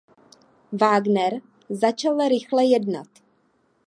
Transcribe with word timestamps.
Vágner 0.71 1.41
začal 1.69 2.27
rychle 2.29 2.63
jednat. 2.65 3.07